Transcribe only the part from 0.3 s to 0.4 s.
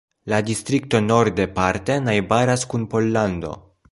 La